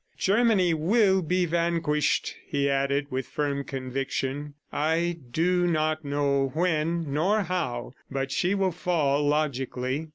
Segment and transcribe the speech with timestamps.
[0.17, 4.55] "Germany will be vanquished," he added with firm conviction.
[4.73, 10.07] "I do not know when nor how, but she will fall logically.